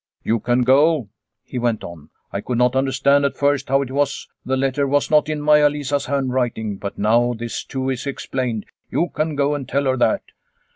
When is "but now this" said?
6.77-7.63